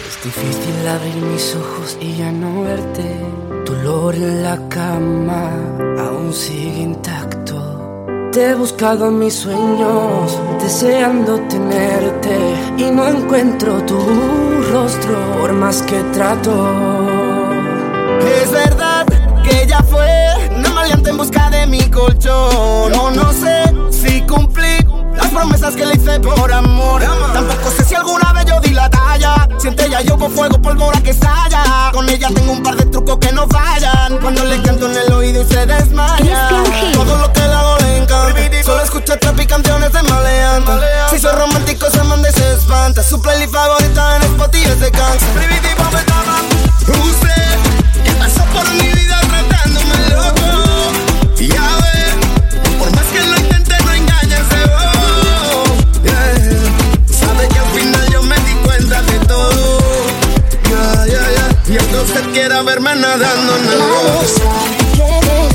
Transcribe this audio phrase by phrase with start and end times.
[0.00, 3.04] Es difícil abrir mis ojos y ya no verte.
[3.66, 5.50] Tu olor en la cama
[5.98, 8.30] aún sigue intacto.
[8.32, 12.38] Te he buscado en mis sueños, deseando tenerte.
[12.78, 13.98] Y no encuentro tu
[14.72, 16.52] rostro por más que trato.
[18.42, 19.06] Es verdad
[19.44, 20.08] que ella fue
[20.56, 22.92] una maleante en busca de mi colchón.
[22.92, 24.81] No, no sé si cumplí
[25.32, 27.02] promesas que le hice por amor.
[27.32, 29.48] Tampoco sé si alguna vez yo di la talla.
[29.58, 31.90] Siente ella yo con fuego, pólvora que estalla.
[31.92, 34.18] Con ella tengo un par de trucos que no fallan.
[34.18, 36.48] Cuando le canto en el oído y se desmaya.
[36.92, 38.62] Todo lo que le hago le encanta.
[38.64, 40.72] Solo escucha trap y canciones de maleante.
[41.10, 43.02] Si soy romántico, se manda y se espanta.
[43.02, 45.28] Su playlist favorita en Spotify es de cáncer.
[46.88, 47.58] Usted,
[48.04, 50.92] que pasó por mi vida tratándome loco.
[51.38, 51.81] Y a
[62.22, 63.78] usted quiera verme nadando en el
[64.96, 65.48] duele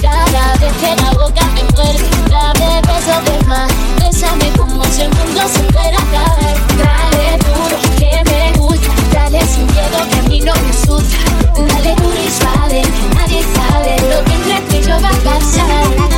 [0.00, 5.08] Cada vez que la boca me muerde Dame beso de más Bésame como si el
[5.10, 6.56] mundo se fuera a caer.
[6.78, 8.88] Dale duro que me gusta.
[9.12, 11.16] Dale sin miedo que a mí no me asusta.
[11.54, 12.82] Dale duro y suave
[13.14, 16.11] nadie sabe Lo que entre tú y yo va a pasar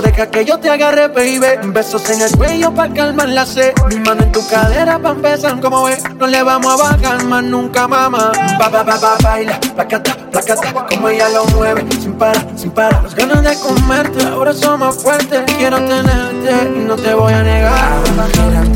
[0.00, 1.72] deja que yo te agarre, baby.
[1.72, 3.72] Besos en el cuello para calmar la sed.
[3.88, 6.02] Mi mano en tu cadera pa' empezar, como ves.
[6.18, 8.32] No le vamos a bajar más nunca, mamá.
[8.58, 10.86] Ba, ba, ba, ba, baila, placata, placata.
[10.88, 13.02] Como ella lo mueve, sin parar, sin parar.
[13.02, 15.40] Las ganas de comerte ahora son más fuertes.
[15.58, 18.67] Quiero tenerte y no te voy a negar.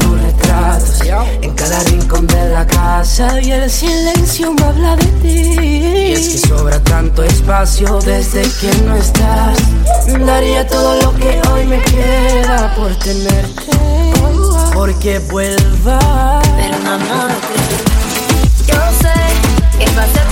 [1.73, 5.57] Cada rincón de la casa y el silencio me habla de ti.
[5.59, 9.57] Y es que sobra tanto espacio desde que no estás.
[10.27, 13.73] Daría todo lo que hoy me queda por tenerte,
[14.75, 16.43] porque vuelva.
[16.57, 17.29] Pero mamá,
[18.67, 20.32] yo sé que pasé por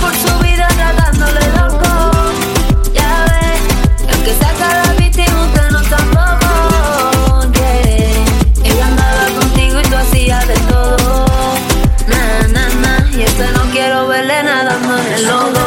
[15.23, 15.60] nadando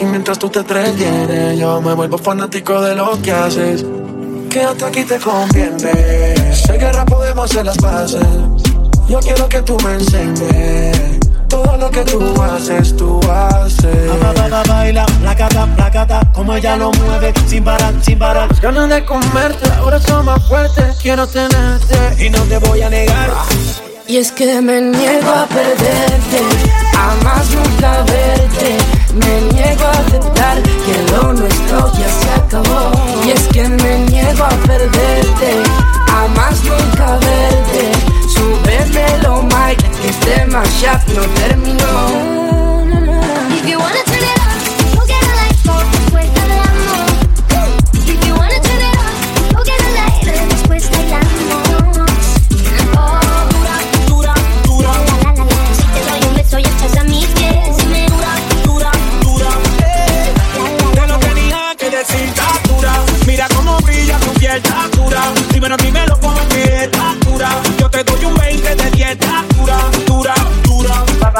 [0.00, 3.84] Y mientras tú te entretenes, yo me vuelvo fanático de lo que haces.
[4.50, 6.54] Quédate aquí te conviene.
[6.54, 8.26] Sé guerra podemos hacer las paces.
[9.08, 11.20] Yo quiero que tú me enseñes.
[11.48, 14.08] Todo lo que tú haces, tú haces.
[14.20, 18.50] Ba, ba, ba, baila, placata, placata, como ella lo mueve, sin parar, sin parar.
[18.50, 20.96] Las ganas de comerte ahora son más fuertes.
[21.00, 23.30] Quiero tenerte Y no te voy a negar.
[24.08, 26.40] Y es que me niego a perderte,
[26.96, 28.95] a más nunca verte.
[29.16, 32.92] Me niego a aceptar que lo nuestro ya se acabó.
[33.24, 35.62] Y es que me niego a perderte,
[36.12, 37.92] a más nunca verte.
[38.34, 42.36] Súbemelo, Mike, que este mashup no terminó.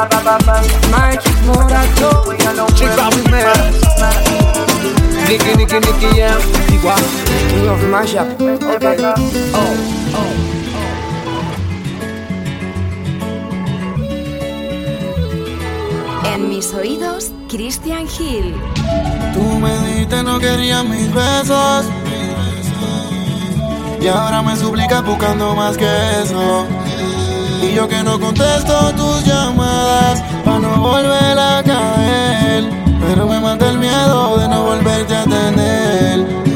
[0.05, 0.37] Dura.
[0.91, 2.23] Mike Morato,
[2.75, 3.53] Chica primera.
[5.27, 6.37] Nicky, Nicky, Nicky, yeah.
[6.71, 7.01] Igual.
[7.49, 8.27] King of Mashup.
[8.75, 8.97] Okay.
[16.33, 18.55] En mis oídos, Christian Hill.
[19.33, 21.85] Tú me dijiste no querías mis besos.
[23.99, 25.87] Y ahora me suplicas buscando más que
[26.21, 26.67] eso.
[27.67, 32.63] Y yo que no contesto tus llamadas para no volver a caer.
[33.05, 36.46] Pero me mata el miedo de no volverte a tener.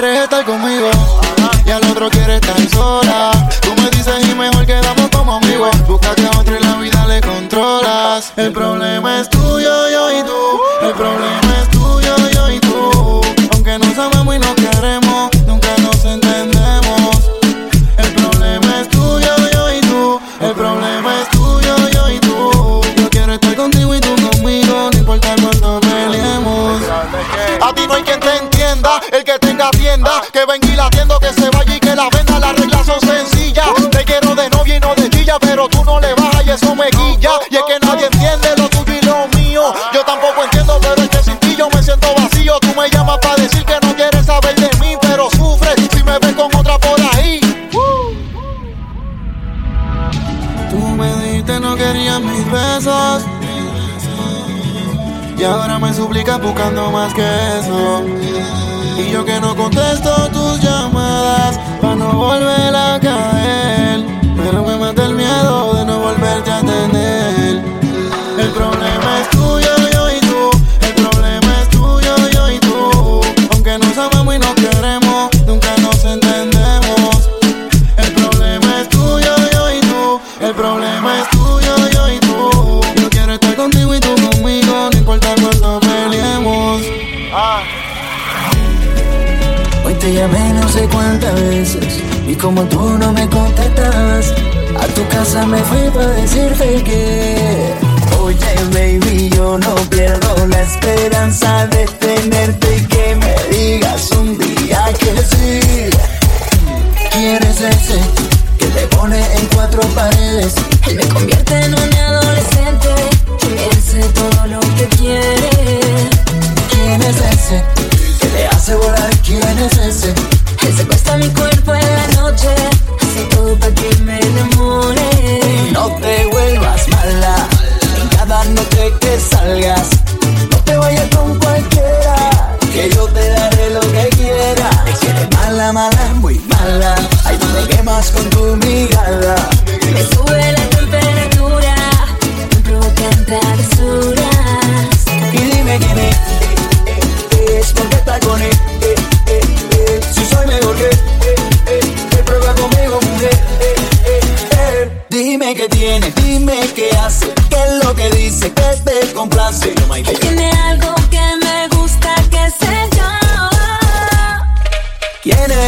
[0.00, 0.90] quieres estar conmigo
[1.64, 2.58] y al otro quiere estar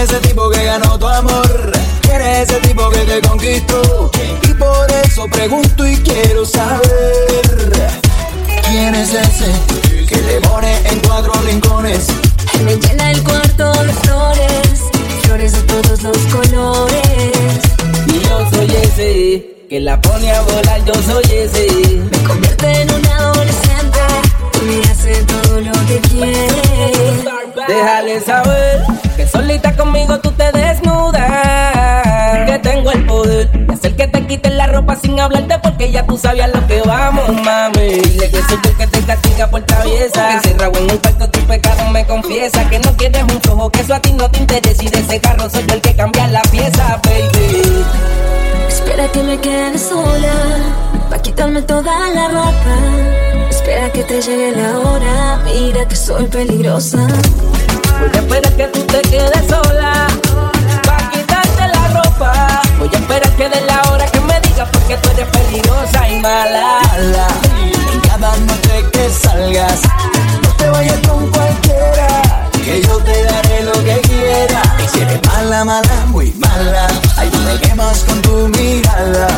[0.07, 1.73] ese tipo que ganó tu amor?
[2.03, 4.11] ¿Quién es ese tipo que te conquistó?
[4.43, 7.91] Y por eso pregunto y quiero saber.
[8.69, 12.07] ¿Quién es ese que le pone en cuatro rincones?
[12.65, 14.81] Me llena el cuarto de flores,
[15.23, 17.03] flores de todos los colores.
[18.07, 21.67] Y yo soy ese que la pone a volar, yo soy ese.
[22.11, 23.96] Me convierte en un adolescente
[24.71, 26.47] y hace todo lo que quiere.
[27.69, 28.85] Déjale saber
[29.17, 31.23] que solita conmigo tú te desnudas.
[32.47, 36.05] Que tengo el poder de hacer que te quiten la ropa sin hablarte porque ya
[36.07, 38.01] tú sabías lo que vamos, mami.
[38.01, 40.29] Dile que soy yo que te castiga por traviesa.
[40.29, 42.69] Que encerrado en un cuarto tu pecado me confiesa.
[42.69, 44.83] Que no quieres un flojo, que eso a ti no te interesa.
[44.83, 47.85] Y de ese carro soy yo el que cambia la pieza, baby.
[48.69, 50.33] Espera que me quede sola,
[51.11, 52.75] pa' quitarme toda la ropa.
[53.51, 57.07] Espera que te llegue la hora, mira que soy peligrosa.
[57.99, 60.07] Voy a esperar que tú te quedes sola.
[60.87, 62.63] Pa' quitarte la ropa.
[62.79, 66.21] Voy a esperar que de la hora que me digas porque tú eres peligrosa y
[66.21, 66.81] mala.
[67.93, 69.81] En cada noche que salgas,
[70.43, 72.49] no te vayas con cualquiera.
[72.65, 74.67] Que yo te daré lo que quieras.
[74.85, 76.89] Y si eres mala, mala, muy mala.
[77.31, 79.29] Tú me quemas con tu mirada.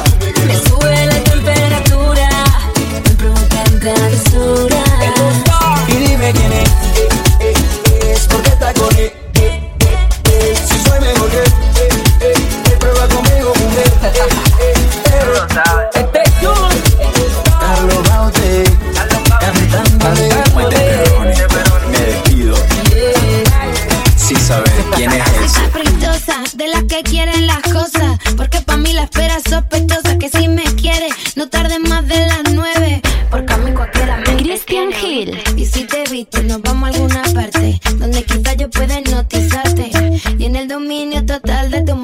[26.59, 28.19] De las que quieren las cosas.
[28.37, 30.19] Porque pa' mí la espera es sospechosa.
[30.19, 33.01] Que si me quiere, no tarde más de las nueve.
[33.31, 35.39] Porque a mí cualquiera me Christian Hill.
[35.57, 37.81] Y si te viste, nos vamos a alguna parte.
[37.97, 39.91] Donde quizás yo pueda hipnotizarte.
[40.37, 41.95] Y en el dominio total de tu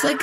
[0.00, 0.16] Soy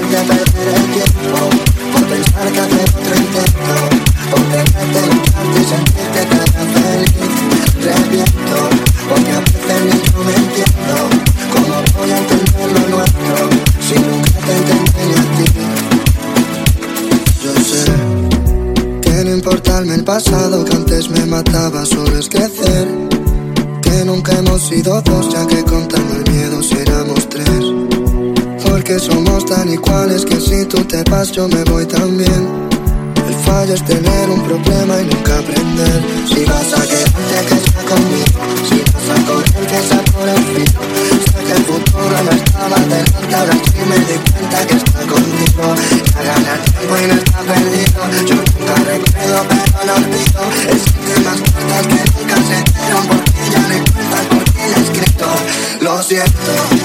[0.00, 1.38] volver perder el tiempo
[1.92, 3.74] Por pensar que hacer otro intento
[4.30, 7.32] Por dejarte lucharte y sentirte tan feliz
[7.80, 8.58] Reviento
[9.08, 10.96] Porque a veces ni yo me entiendo
[11.52, 13.36] Cómo voy a entender lo nuestro
[13.80, 15.46] Si nunca te entendí a ti
[17.42, 17.84] Yo sé
[19.02, 22.88] Que no importarme el pasado Que antes me mataba solo es crecer
[23.82, 27.64] que nunca hemos sido dos, ya que contando el miedo si éramos tres.
[28.64, 32.70] Porque somos tan igual es que si tú te vas yo me voy también.
[33.26, 36.00] El fallo es tener un problema y nunca aprender.
[36.28, 40.42] Si vas a quedarte que sea conmigo, si vas a correr que sea por el
[40.54, 40.80] filo.
[41.32, 45.64] Sé que el futuro no estaba delante, ahora sí me di cuenta que está contigo.
[46.14, 48.00] Ya gana el tiempo y no está perdido.
[48.28, 50.42] Yo nunca recuerdo pero lo olvido.
[50.70, 55.26] Existen más cosas que nunca se dieron porque ya no cuentas por ti escrito.
[55.80, 56.79] Lo siento.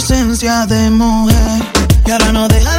[0.00, 1.62] Su esencia de mujer.
[2.06, 2.75] Y ahora no deja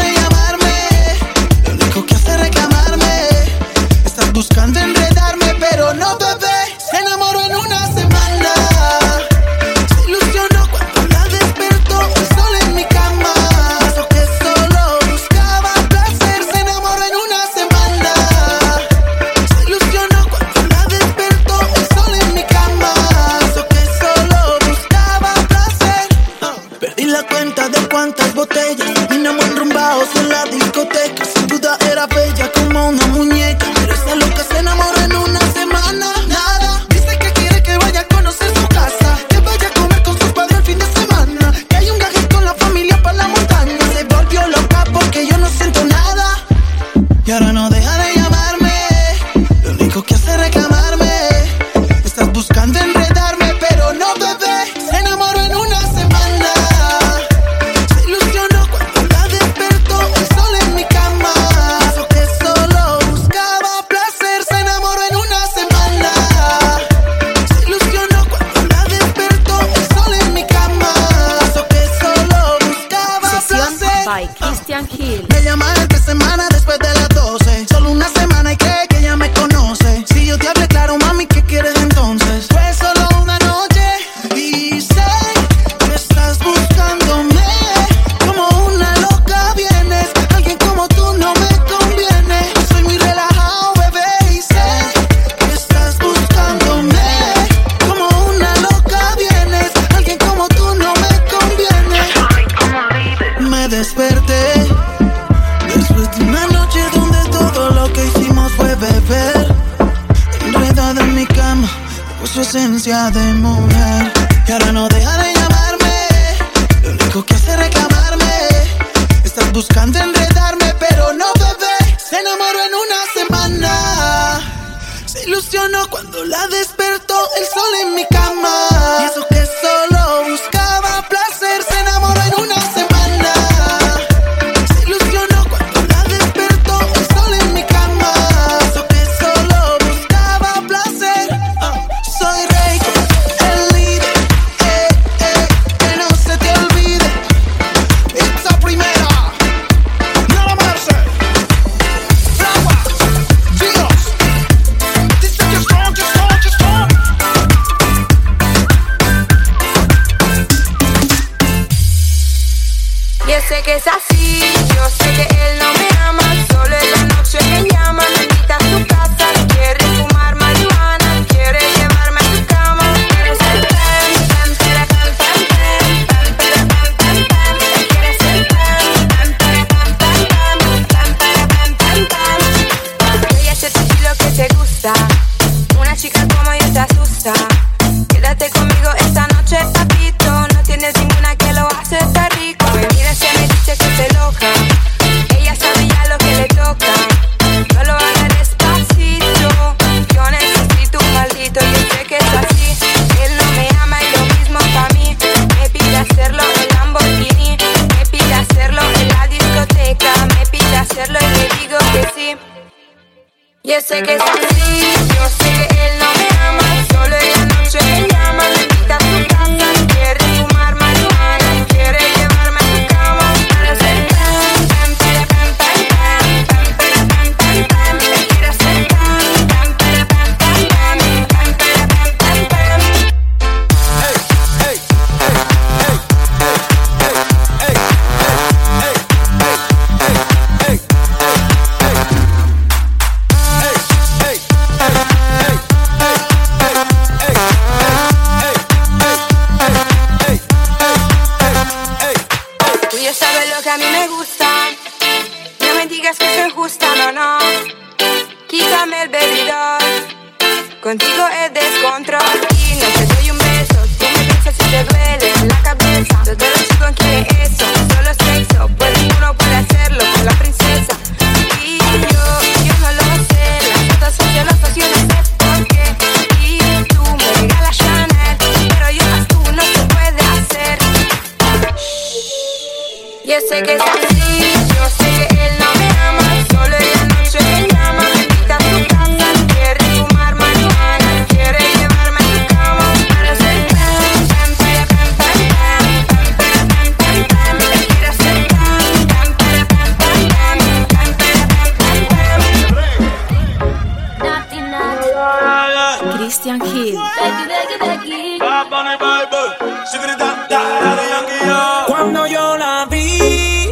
[311.88, 313.70] Cuando yo la vi,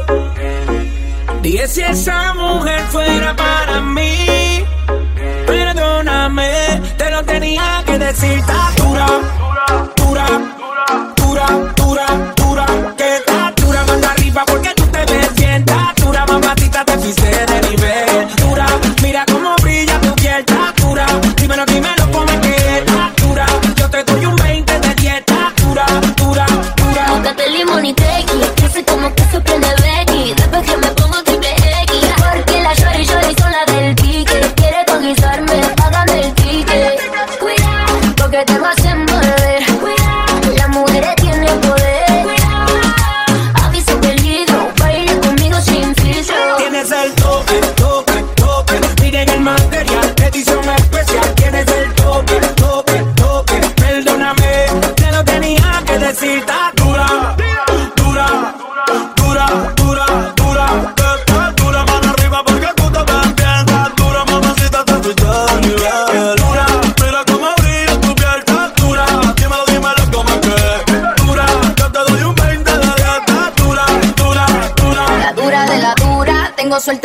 [1.41, 4.65] dije si esa mujer fuera para mí,
[5.47, 8.41] perdóname, te lo tenía que decir.
[8.45, 8.85] Tato.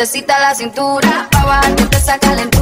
[0.01, 2.59] sueltecita la cintura, pa' bajarte te saca lento.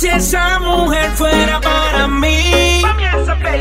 [0.00, 2.82] si esa mujer fuera para mí.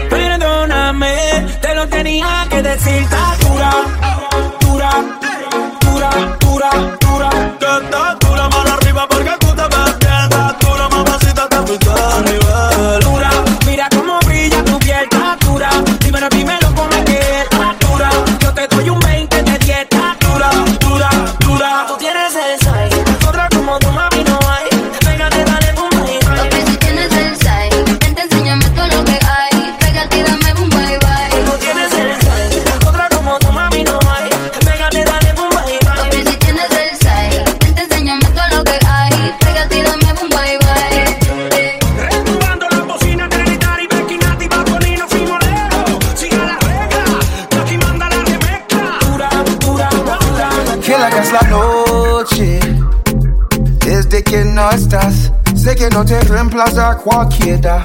[0.10, 1.14] Perdóname,
[1.62, 3.06] te lo tenía que decir.
[3.42, 3.72] Dura,
[4.62, 4.92] dura,
[5.82, 6.10] dura,
[6.40, 7.49] dura, dura.
[56.60, 57.82] Plaza cualquiera.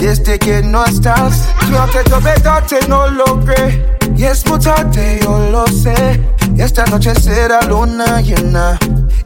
[0.00, 3.86] Desde que no estás, tú antes yo vedarte no logré.
[4.16, 6.20] Y es muy tarde, yo lo sé.
[6.58, 8.76] Esta noche será luna llena.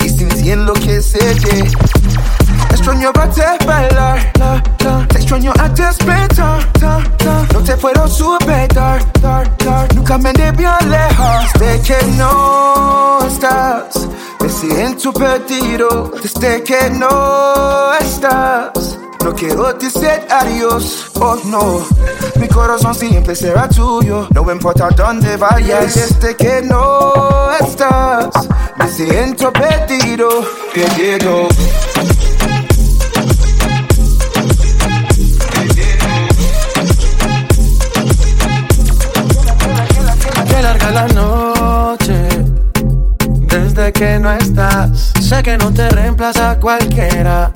[0.05, 1.71] Y sintiendo que se llegue.
[2.71, 5.09] Extraño verte bailar, la, la.
[5.09, 6.63] te extraño a despertar,
[7.53, 11.49] no te puedo superar, dar, nunca me debí alejar.
[11.59, 13.98] Sé que no estás,
[14.49, 18.99] they saying too perdido, desde que no estás.
[19.23, 21.85] No quiero decir adiós, oh no.
[22.41, 25.95] Mi corazón siempre será tuyo, no importa dónde vayas.
[25.95, 28.31] Desde que no estás,
[28.79, 30.31] me siento perdido,
[30.73, 31.49] perdido.
[43.99, 47.51] que no estás, sé que no te reemplaza cualquiera.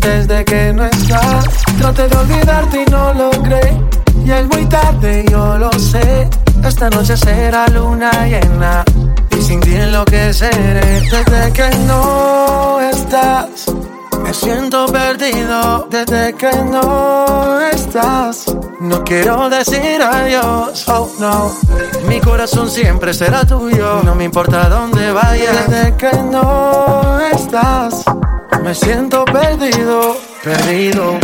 [0.00, 1.44] Desde que no estás,
[1.78, 3.78] traté de olvidarte y no logré.
[4.24, 6.28] Y es muy tarde, yo lo sé.
[6.64, 8.84] Esta noche será luna llena
[9.30, 11.02] y sin ti enloqueceré.
[11.02, 13.66] Desde que no estás
[14.30, 18.44] me siento perdido desde que no estás.
[18.78, 21.52] No quiero decir adiós, oh no.
[22.06, 25.68] Mi corazón siempre será tuyo, no me importa dónde vayas.
[25.68, 28.04] Desde que no estás,
[28.62, 31.18] me siento perdido, perdido.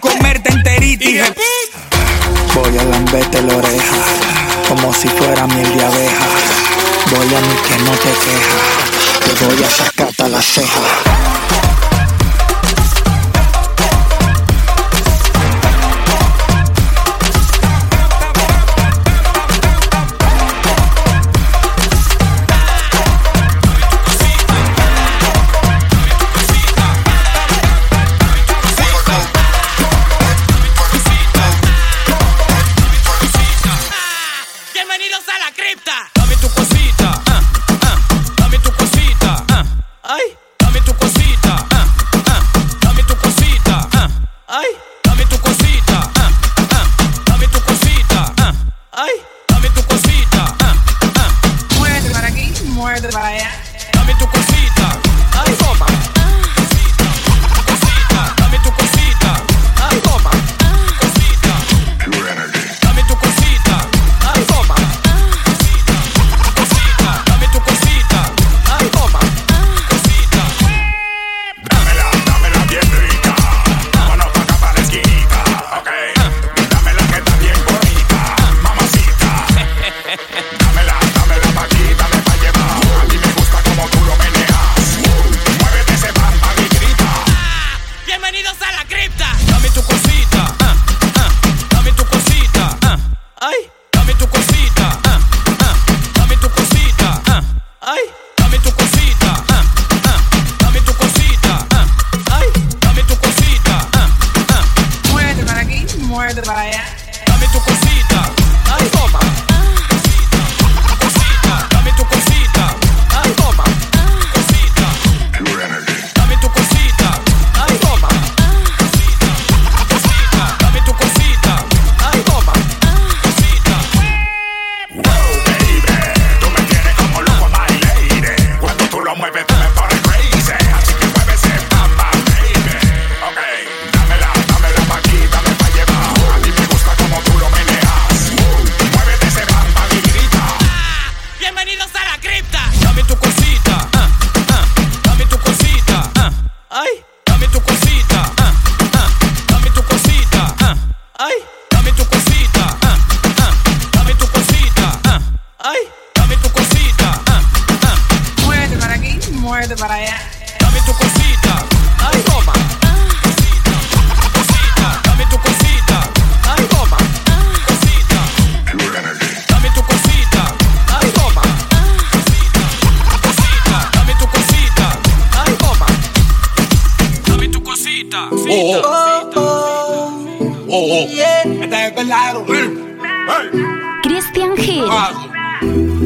[0.00, 1.04] comerte enterita.
[1.04, 1.20] Y
[2.54, 3.96] voy a lamberte la oreja,
[4.68, 6.26] como si fuera miel de abeja.
[7.10, 11.27] Voy a mí que no te queja, te voy a sacar hasta la ceja.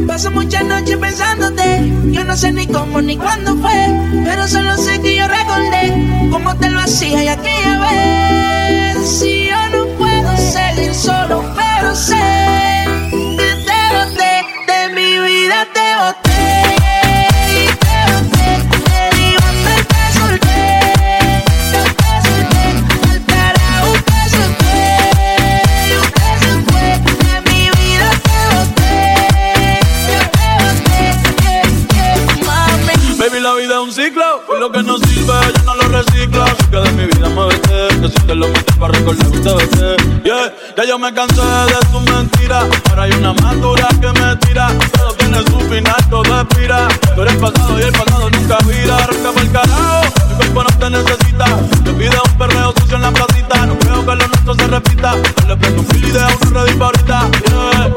[0.06, 3.86] Paso muchas noches pensándote, yo no sé ni cómo ni cuándo fue,
[4.24, 9.08] pero solo sé que yo recordé cómo te lo hacía y aquella vez.
[9.08, 12.14] Si yo no puedo seguir solo, pero sé
[13.10, 14.42] que te boté,
[14.72, 16.31] de mi vida te boté.
[34.62, 36.44] Lo que no sirve, yo no lo reciclo.
[36.44, 39.42] Así que de mi vida me vete, que si te lo metes para recordar un
[39.42, 40.22] TBT.
[40.22, 42.66] Yeah, ya yo me cansé de tus mentiras.
[42.90, 44.68] Ahora hay una más que me tira.
[44.96, 46.86] Todo tiene su final, todo expira.
[47.12, 48.96] Tú eres pasado y el pasado nunca vira.
[48.98, 51.44] Arranca el carajo, mi cuerpo no te necesita.
[51.82, 53.66] Te pide un perreo sucio en la placita.
[53.66, 55.16] No creo que lo nuestro se repita.
[55.16, 57.30] No le prendo un fil y dejo una red ahorita.
[57.48, 57.94] Yeah.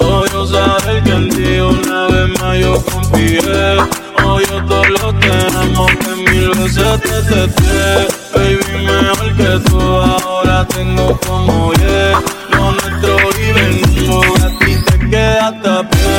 [0.00, 4.05] Oh, yo sabes que en ti una vez más yo confié.
[4.38, 8.08] Yo todo lo tenemos que mil veces te testé.
[8.34, 12.20] Baby, mejor que tú ahora tengo como yeah.
[12.50, 16.16] Lo nuestro y venimos a ti te quedaste a pie.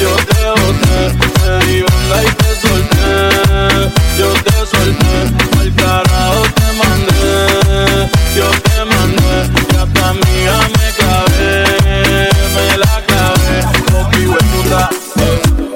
[0.00, 0.98] Yo te boté,
[1.38, 3.12] te di banda y te solté.
[4.18, 5.14] Yo te solté,
[5.60, 8.10] al carajo te mandé.
[8.36, 9.34] Yo te mandé,
[9.72, 11.50] y a tu amiga me clavé.
[12.54, 13.56] Me la clavé,
[13.90, 14.90] popi hueputa.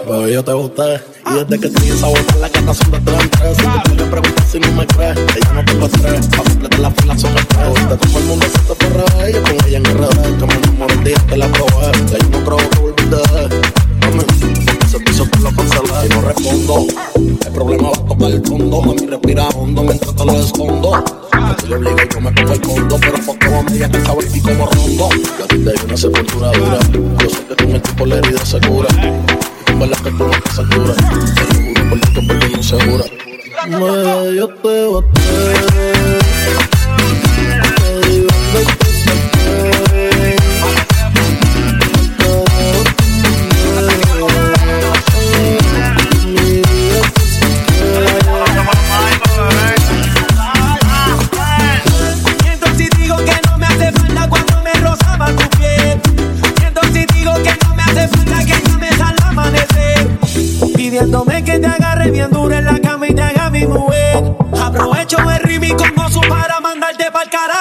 [0.08, 1.11] Bebé, yo te gusté.
[1.32, 3.56] Y desde que te esa boca la gata son de tres en tres.
[3.56, 6.26] Si tú me preguntas si no me crees, que yo no tengo estrés.
[6.26, 7.58] Pa' completar la fila son tres.
[7.58, 9.34] Ahorita todo el mundo se te fue revés.
[9.34, 11.92] Yo con ella en RD, que me enamoré el día que la probé.
[11.92, 13.72] Que yo no creo que volví de
[14.02, 14.24] Mami,
[14.84, 16.06] ese piso te lo cancelé.
[16.06, 16.86] Y no respondo.
[17.14, 18.82] El problema va a tocar el fondo.
[18.82, 21.04] Mami, respira hondo mientras te lo escondo.
[21.68, 22.98] Yo obligo y yo me pongo el condo.
[23.00, 25.08] Pero poco mami, ya que estaba aquí como rondo.
[25.38, 26.78] Yo a ti te una sepultura dura.
[26.92, 28.88] Yo sé que con el tipo la herida se cura.
[30.70, 30.94] Juro
[34.62, 35.61] por no
[62.28, 64.36] bien en la cama y te mi mujer.
[64.60, 67.51] Aprovecho el ritmo y con gozo para mandarte pa'l carajo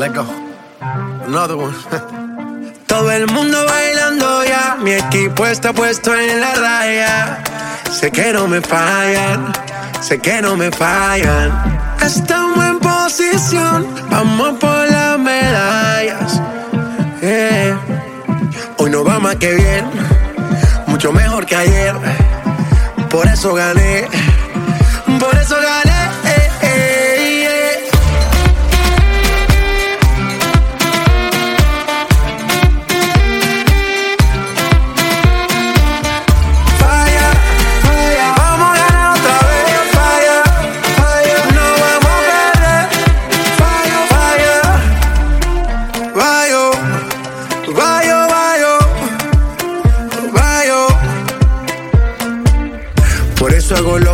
[0.00, 0.24] Let go.
[1.26, 1.74] Another one.
[2.86, 7.44] Todo el mundo bailando ya, mi equipo está puesto en la raya.
[7.90, 9.52] Sé que no me fallan,
[10.00, 11.52] sé que no me fallan.
[12.00, 16.40] Estamos en posición, vamos por las medallas.
[18.78, 19.84] Hoy no va más que bien,
[20.86, 21.94] mucho mejor que ayer.
[23.10, 24.08] Por eso gané,
[25.20, 26.19] por eso gané.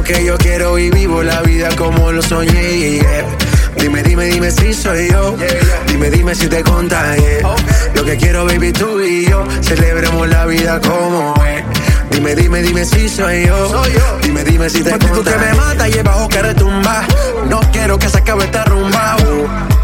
[0.07, 3.01] Que yo quiero y vivo la vida como lo soñé.
[3.01, 3.27] yeah.
[3.77, 5.37] Dime, dime, dime si soy yo.
[5.89, 7.43] Dime, dime si te contagié.
[7.95, 9.45] Lo que quiero, baby, tú y yo.
[9.63, 11.65] Celebremos la vida como es.
[12.11, 13.83] Dime, dime, dime si soy yo.
[14.23, 15.15] Dime, dime si te contagié.
[15.15, 17.05] tú que me mata y el bajo que retumba.
[17.49, 19.17] No quiero que se acabe esta rumba.
[19.29, 19.76] Uno,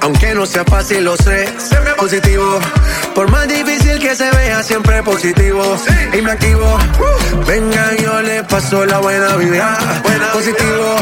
[0.00, 1.46] aunque no sea fácil, lo sé.
[1.58, 2.58] Siempre positivo,
[3.14, 5.62] por más difícil que se vea, siempre positivo.
[5.86, 6.18] Sí.
[6.18, 7.44] Y me activo, uh.
[7.46, 9.78] venga, yo le paso la buena vida.
[10.02, 10.96] Buena positivo,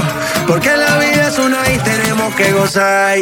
[0.47, 3.19] porque la vida es una y tenemos que gozar.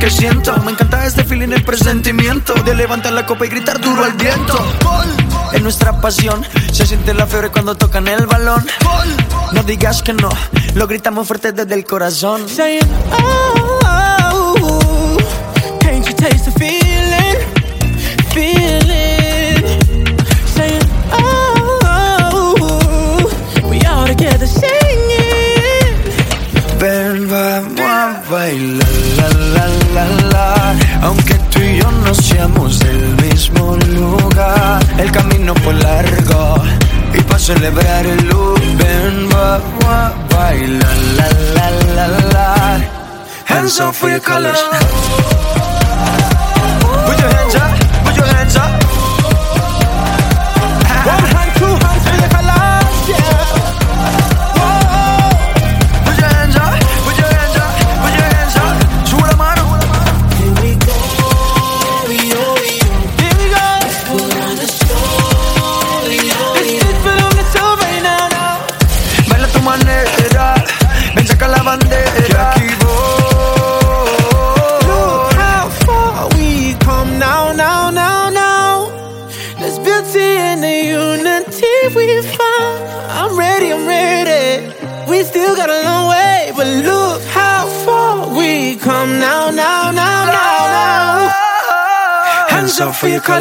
[0.00, 0.56] que siento.
[0.62, 4.54] Me encanta este feeling, el presentimiento de levantar la copa y gritar duro al viento.
[4.82, 5.06] Gol
[5.52, 6.44] es nuestra pasión.
[6.72, 8.66] Se siente la fiebre cuando tocan el balón.
[9.52, 10.30] No digas que no,
[10.74, 12.48] lo gritamos fuerte desde el corazón.
[12.48, 12.80] Saying,
[13.12, 15.18] oh, oh, oh,
[15.80, 17.36] can't you taste the feeling?
[18.32, 19.19] Feeling.
[44.00, 45.19] For your colors.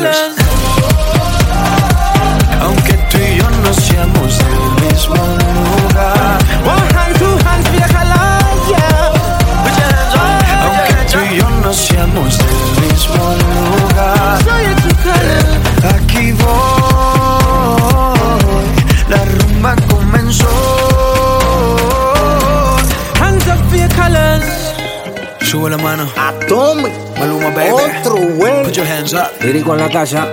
[0.04, 0.29] dollars.
[29.50, 30.28] Lírico en la casa.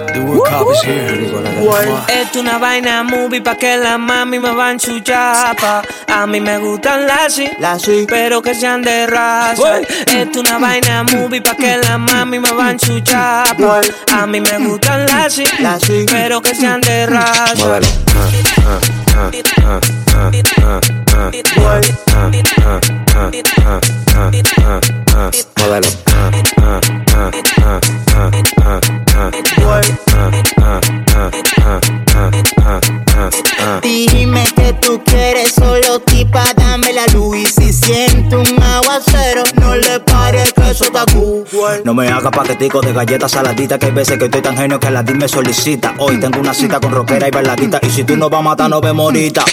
[2.07, 5.83] Esto una vaina movie pa' que la mami me van chuchapa.
[6.07, 9.81] A mí me gustan las sí, pero que sean de raza.
[9.81, 13.81] Esto una vaina movie pa' que la mami me van chuchapa.
[14.13, 15.45] A mí me gustan las sí,
[16.11, 17.55] pero que sean de raza.
[17.57, 17.89] Modelo.
[25.57, 26.56] Modelo.
[33.87, 37.37] Dime que tú quieres solo tipa, dame la luz.
[37.37, 38.56] Y si siento un
[40.77, 41.45] eso está cool.
[41.85, 44.91] No me haga paquetico de galletas saladitas Que hay veces que estoy tan genio que
[44.91, 48.29] la me solicita Hoy tengo una cita con rockera y bailadita Y si tú no
[48.29, 49.45] vas a matar, no vemos ahorita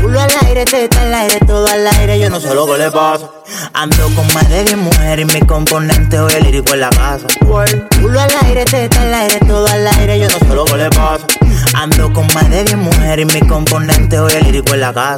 [0.00, 2.90] Culo al aire, teta al aire, todo al aire, yo no sé lo que le
[2.90, 3.28] pasa.
[3.74, 7.26] Ando con más de 10 mujeres y mi componente hoy es lírico en la casa.
[7.40, 10.90] Culo al aire, teta al aire, todo al aire, yo no sé lo que le
[10.90, 11.26] pasa.
[11.74, 15.16] Ando con más de 10 mujeres y mi componente hoy es lírico en la casa.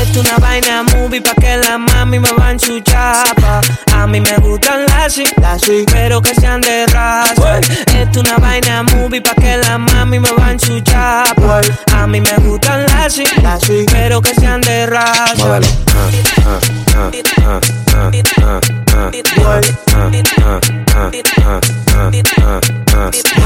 [0.00, 3.60] Esto una vaina movie pa' que la mami me va en su chapa.
[3.94, 7.60] A mí me gustan las y las y, pero que sean de raza.
[7.98, 11.60] Esto una vaina movie pa' que la mami me va en su chapa.
[11.94, 15.34] A mí me gustan las y las y, pero que sean de raza.
[15.38, 15.66] Móvelo.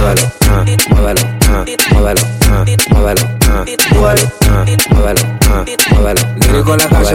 [0.01, 0.27] Muévelo,
[0.91, 1.25] muévelo,
[1.93, 2.25] muévelo,
[2.91, 3.25] muévelo,
[3.95, 4.27] muévelo,
[4.91, 5.25] muévelo,
[5.95, 6.40] muévelo.
[6.47, 7.15] Lírico la casa.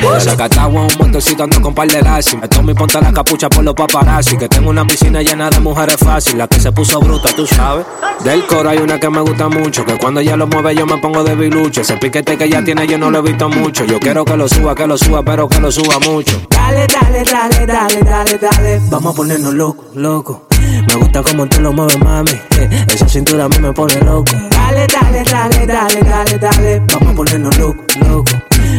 [0.00, 2.36] De Zacatagua un montecito ando con par de lazi.
[2.36, 4.36] Me tomo y ponte la capucha por los paparazzi.
[4.36, 6.38] Que tengo una piscina llena de mujeres fácil.
[6.38, 7.84] La que se puso bruta, tú sabes.
[8.24, 9.84] Del coro hay una que me gusta mucho.
[9.84, 11.82] Que cuando ella lo mueve yo me pongo de bilucho.
[11.82, 13.84] Ese piquete que ella tiene yo no lo he visto mucho.
[13.84, 16.40] Yo quiero que lo suba, que lo suba, pero que lo suba mucho.
[16.48, 18.80] Dale, dale, dale, dale, dale, dale.
[18.88, 20.49] Vamos a ponernos loco, loco.
[20.86, 22.30] Me gusta como tú lo mueves, mami.
[22.58, 24.32] Eh, esa cintura a mí me pone loco.
[24.50, 26.82] Dale, dale, dale, dale, dale, dale.
[26.92, 28.32] Vamos a ponernos loco, loco.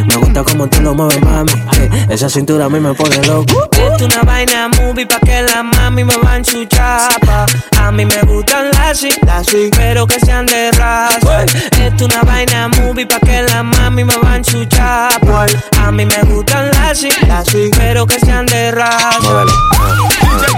[0.07, 1.51] Me gusta como tú lo mueves, mami.
[1.79, 3.67] Eh, esa cintura a mí me pone loco.
[3.71, 7.45] Esto una vaina movie pa' que la mami me van chuchapa.
[7.77, 11.45] A mí me gustan las sí, pero que sean de raza.
[11.79, 15.45] Esto una vaina movie pa' que la mami me van chuchapa.
[15.79, 19.45] A mí me gustan las sí, pero que sean de raza.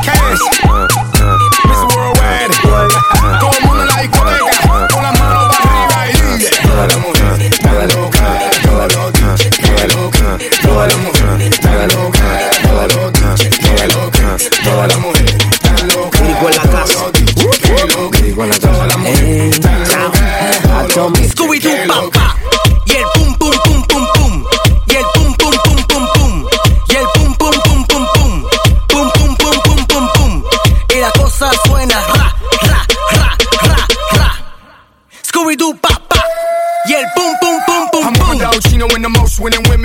[0.03, 1.02] DJ.
[2.63, 7.71] Todo el mundo la discoteca, con las manos para arriba y Toda la mujer está
[7.95, 14.87] loca, toda loca, toda loca, toda la mujer está loca, toda loca, toda loca, toda
[14.87, 16.19] la mujer está loca.
[16.19, 16.99] En la casa.
[18.35, 18.72] En la.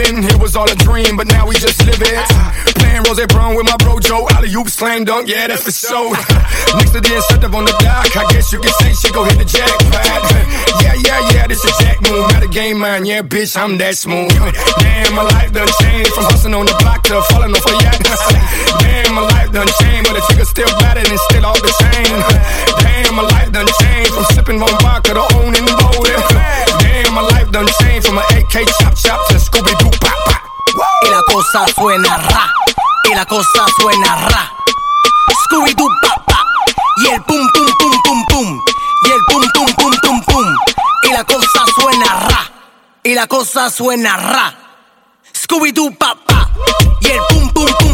[0.01, 2.27] It was all a dream, but now we just live it.
[2.79, 4.29] Playing Rose Brown with my bro Joe.
[4.31, 6.15] Alley oop slam dunk, yeah, that's for sure.
[6.79, 9.39] Next to the incentive on the dock, I guess you can say she go hit
[9.39, 10.23] the jackpot.
[10.87, 12.31] Yeah, yeah, yeah, this a jack move.
[12.31, 14.31] Not a game man, yeah, bitch, I'm that smooth.
[14.79, 17.99] Damn, my life done changed from hustling on the block to falling off a yacht.
[18.79, 22.15] Damn, my life done changed, but the chick still battered and still off the chain.
[22.87, 26.68] Damn, my life done changed from sipping on vodka to owning the golden.
[27.09, 30.43] in my life done changed from an AK chop chop to Scooby Doo pop pop.
[31.05, 32.52] Y la cosa suena ra,
[33.10, 34.52] y la cosa suena ra.
[35.44, 36.47] Scooby Doo pop pop,
[37.02, 38.60] y el pum pum pum pum pum,
[39.06, 40.47] y el pum pum pum pum pum,
[41.05, 42.51] y la cosa suena ra,
[43.02, 44.55] y la cosa suena ra.
[45.32, 46.48] Scooby Doo pop pop,
[47.01, 47.88] y el pum pum pum.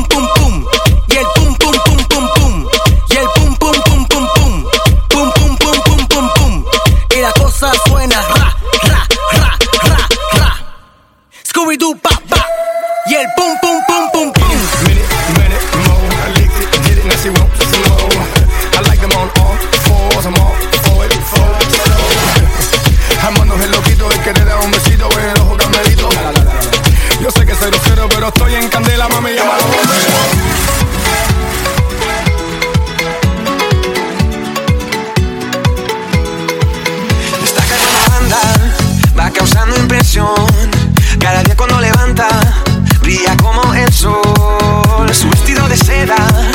[11.76, 11.76] Y
[13.14, 14.48] el pum, pum, pum, pum, pum.
[14.86, 16.06] Minute, minute, more.
[16.22, 16.30] I
[19.02, 19.26] em
[23.26, 26.08] Amando el loquito, el que te da un besito en el ojo camerito.
[27.20, 29.64] Yo sé que soy grosero, pero estoy en candela, mami, llama a los
[37.42, 38.38] Esta cara banda
[39.18, 40.53] va causando impresión
[43.84, 46.53] el sol, su vestido de seda.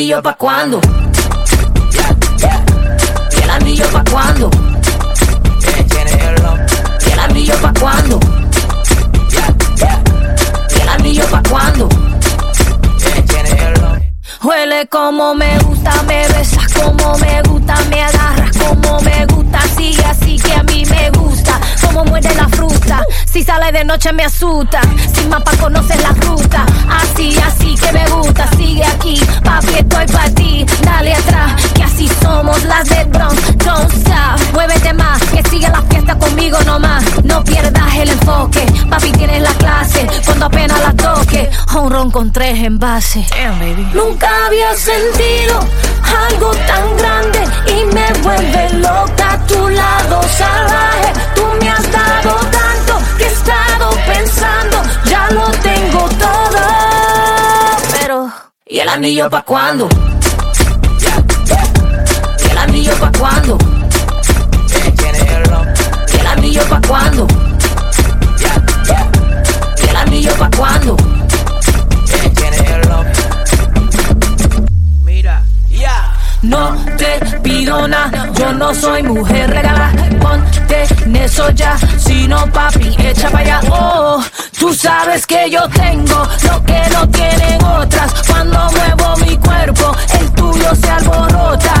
[0.00, 0.80] Anillo pa' cuándo?
[3.36, 4.50] ¿Y el anillo pa' cuándo?
[7.06, 8.18] ¿Y el anillo pa' cuándo?
[10.74, 11.86] ¿Y el anillo pa' cuándo?
[14.42, 20.02] Huele como me gusta, me besas como me gusta, me agarras como me gusta, sigue
[20.02, 24.24] así que a mí me gusta, como muerde la fruta, si sale de noche me
[24.24, 24.80] asusta,
[25.14, 30.30] sin mapa conoces la ruta, así, así que me gusta, sigue aquí, papi estoy para
[30.30, 35.68] ti, dale atrás, que así somos las del Bronx, don't stop, muévete más, que sigue
[35.68, 40.92] la fiesta conmigo nomás, no pierdas el enfoque, papi tienes la clase, cuando apenas la
[40.94, 43.26] toque, un ron con tres envases,
[43.94, 45.60] nunca había sentido
[46.28, 49.20] algo tan grande y me vuelve loca.
[49.30, 51.12] A tu lado salvaje.
[51.36, 52.59] Tú me has dado
[58.70, 59.88] ¿y el anillo pa' cuándo?
[62.46, 63.58] ¿Y el anillo pa' cuándo?
[66.12, 67.26] ¿Y el anillo pa' cuándo?
[69.82, 70.96] ¿Y el anillo pa' cuándo?
[76.42, 79.92] No te pido nada, yo no soy mujer regala.
[80.20, 83.60] Ponte en eso ya, si no papi, echa para allá.
[83.70, 84.24] Oh,
[84.60, 88.12] tú sabes que yo tengo lo que no tienen otras.
[88.28, 91.74] Cuando muevo mi cuerpo, el tuyo se alborota.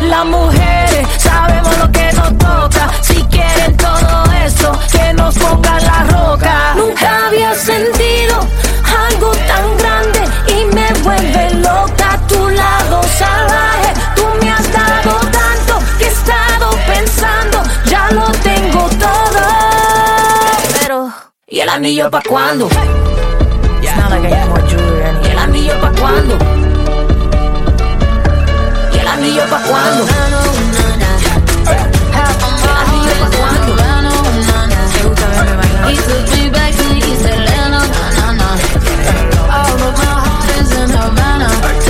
[0.00, 2.90] Las mujeres sabemos lo que nos toca.
[3.02, 6.74] Si quieren todo eso, que nos pongan la roca.
[6.76, 8.36] Nunca había sentido
[9.08, 13.92] algo tan grande y me vuelve loca tu lado salvaje.
[14.16, 18.51] Tú me has dado tanto que he estado pensando, ya lo tengo
[21.62, 22.68] el anillo pa' cuándo?
[23.80, 24.76] ¿Y el anillo pa' cuándo?
[25.22, 26.36] ¿Y el anillo pa' cuándo?
[28.92, 30.06] ¿Y el anillo pa' cuándo?
[35.84, 37.82] He took me back to East Atlanta.
[39.52, 41.81] All of my heart is in Havana.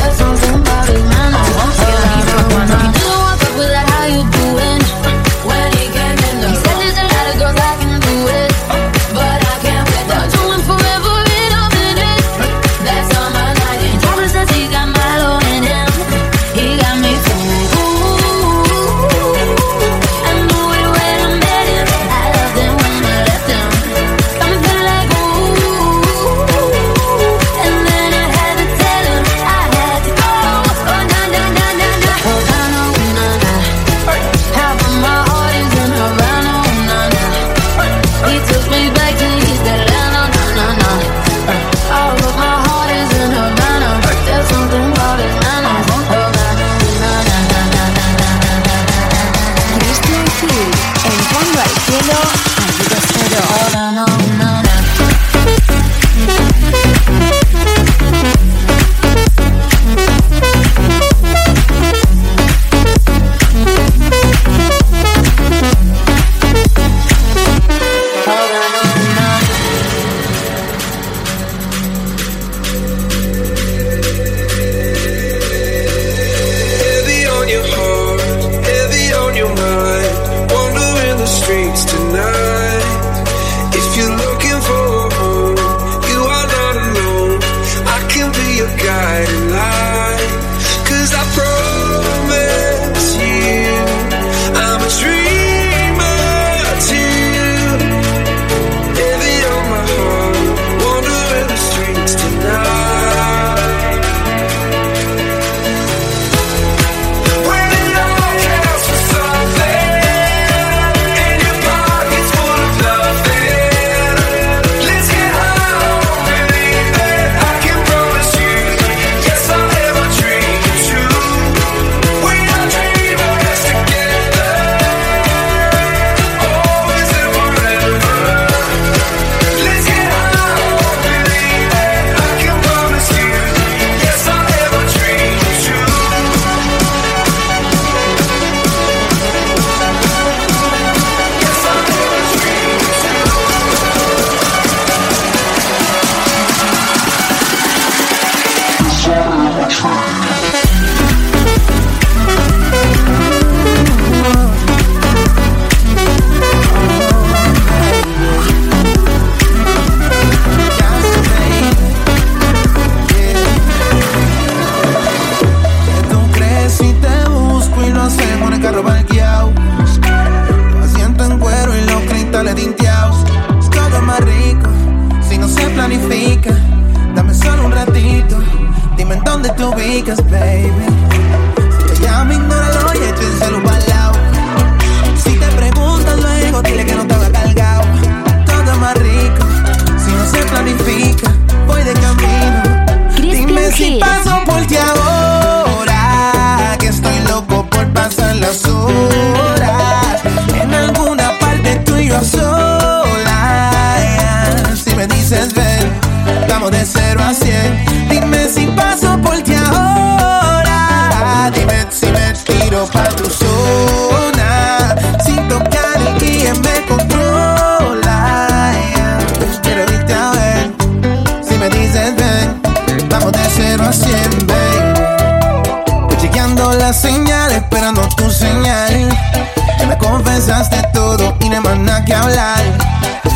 [179.63, 181.02] Dime en dónde te ubicas, baby.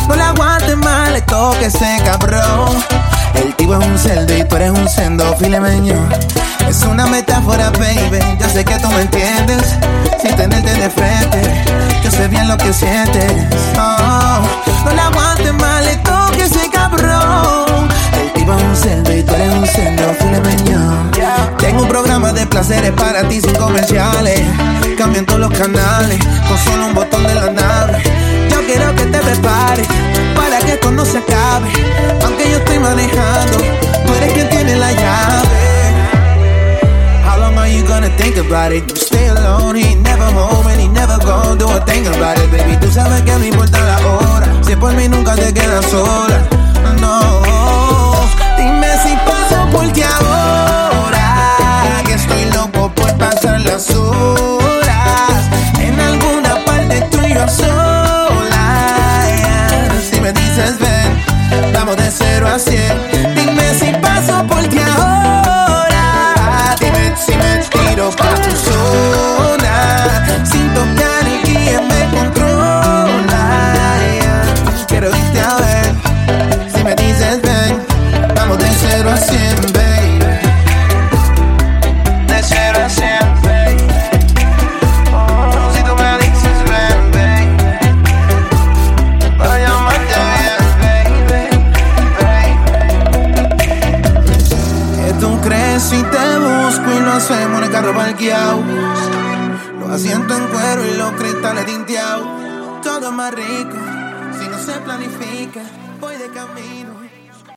[0.09, 2.77] No le aguantes mal, le toque ese cabrón.
[3.35, 5.95] El tipo es un cerdo y tú eres un sendo filemeño.
[6.69, 8.19] Es una metáfora, baby.
[8.41, 9.77] Yo sé que tú me entiendes.
[10.21, 11.65] Sin tenerte de frente,
[12.03, 13.33] yo sé bien lo que sientes.
[13.79, 14.41] Oh,
[14.85, 17.89] no le aguantes mal, le toque ese cabrón.
[18.21, 21.11] El tipo es un cerdo y tú eres un sendo filemeño.
[21.59, 24.41] Tengo un programa de placeres para ti sin comerciales.
[24.99, 26.19] Cambian todos los canales
[26.49, 28.26] con solo un botón de la nave.
[28.67, 29.87] Quiero que te prepares
[30.35, 31.71] para que esto no se acabe.
[32.25, 33.59] Aunque yo estoy manejando,
[34.05, 35.95] tú eres quien tiene la llave.
[37.25, 38.85] How long are you gonna think about it?
[38.89, 42.51] You stay alone, he never home and he never gonna do a thing about it,
[42.51, 42.77] baby.
[42.81, 46.43] Tú sabes que no importa la hora, si por mí nunca te quedas sola.
[47.01, 47.21] No,
[48.57, 55.49] dime si paso por ti ahora, que estoy loco por pasar las horas
[55.79, 58.26] en alguna parte tú y yo a solas.
[61.75, 62.86] Vamos de cero a cien.